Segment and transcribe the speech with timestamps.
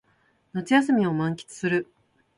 [0.53, 1.93] 夏休みを満喫する